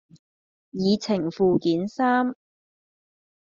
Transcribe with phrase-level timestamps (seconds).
[0.71, 2.35] 議程附件三